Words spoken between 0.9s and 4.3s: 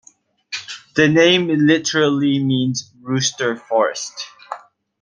The name literally means rooster forest.